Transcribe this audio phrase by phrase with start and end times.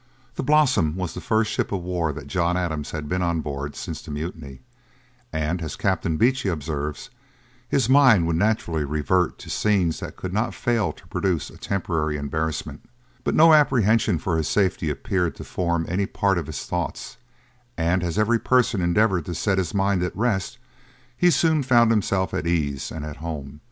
[0.33, 3.73] The Blossom was the first ship of war that John Adams had been on board
[3.73, 4.61] of since the mutiny;
[5.31, 7.11] and, as Captain Beechey observes,
[7.69, 12.17] his mind would naturally revert to scenes that could not fail to produce a temporary
[12.17, 12.81] embarrassment,
[13.23, 17.17] but no apprehension for his safety appeared to form any part of his thoughts;
[17.77, 20.57] and as every person endeavoured to set his mind at rest,
[21.15, 23.59] he soon found himself at ease and at home.